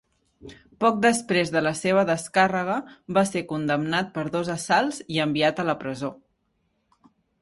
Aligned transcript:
Poc 0.83 0.95
després 1.01 1.51
de 1.55 1.61
la 1.65 1.73
seva 1.81 2.05
descàrrega, 2.11 2.77
va 3.17 3.25
ser 3.33 3.43
condemnat 3.53 4.09
per 4.19 4.25
dos 4.37 4.49
assalts 4.55 5.03
i 5.17 5.23
enviat 5.27 5.63
a 5.65 5.67
la 5.69 5.77
presó. 5.85 6.11